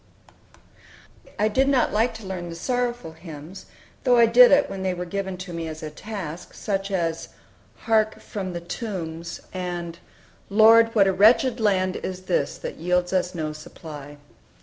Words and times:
I 1.37 1.47
did 1.47 1.67
not 1.67 1.93
like 1.93 2.15
to 2.15 2.25
learn 2.25 2.49
the 2.49 2.55
sorrowful 2.55 3.11
hymns, 3.11 3.67
though 4.03 4.17
I 4.17 4.25
did 4.25 4.51
it 4.51 4.67
when 4.67 4.81
they 4.81 4.95
were 4.95 5.05
given 5.05 5.37
to 5.37 5.53
me 5.53 5.67
as 5.67 5.83
a 5.83 5.91
task, 5.91 6.55
such 6.55 6.89
as 6.89 7.29
"Hark, 7.81 8.19
from 8.19 8.53
the 8.53 8.61
tombs," 8.61 9.41
and 9.53 9.99
"Lord, 10.49 10.95
what 10.95 11.05
a 11.05 11.13
wretched 11.13 11.59
land 11.59 11.97
is 11.97 12.23
this, 12.23 12.57
That 12.57 12.77
yields 12.77 13.13
us 13.13 13.35
no 13.35 13.53
supply." 13.53 14.17